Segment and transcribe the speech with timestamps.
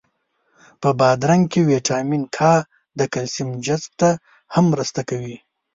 [0.81, 2.53] په بادرنګ کی ویټامین کا
[2.99, 4.09] د کلسیم جذب ته
[4.53, 5.37] هم مرسته کوي.